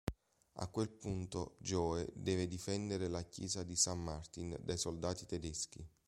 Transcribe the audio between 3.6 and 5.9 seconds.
di St. Martin dai soldati tedeschi.